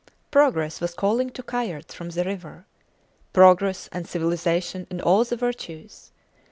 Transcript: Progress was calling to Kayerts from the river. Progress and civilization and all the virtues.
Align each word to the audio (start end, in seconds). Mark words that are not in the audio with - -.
Progress 0.31 0.81
was 0.81 0.95
calling 0.95 1.29
to 1.29 1.43
Kayerts 1.43 1.93
from 1.93 2.09
the 2.09 2.23
river. 2.23 2.65
Progress 3.33 3.87
and 3.91 4.07
civilization 4.07 4.87
and 4.89 4.99
all 4.99 5.23
the 5.23 5.37
virtues. 5.37 6.09